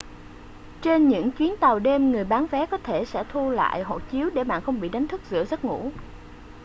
trên 0.81 1.07
những 1.07 1.31
chuyến 1.31 1.55
tàu 1.59 1.79
đêm 1.79 2.11
người 2.11 2.23
bán 2.23 2.45
vé 2.47 2.65
có 2.65 2.77
thể 2.77 3.05
sẽ 3.05 3.23
thu 3.31 3.49
lại 3.49 3.83
hộ 3.83 3.99
chiếu 3.99 4.29
để 4.33 4.43
bạn 4.43 4.61
không 4.61 4.79
bị 4.79 4.89
đánh 4.89 5.07
thức 5.07 5.21
giữa 5.29 5.45
giấc 5.45 5.65
ngủ 5.65 5.91